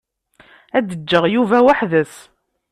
Ad 0.77 0.83
d-ǧǧeɣ 0.87 1.23
Yuba 1.33 1.57
weḥd-s. 1.65 2.15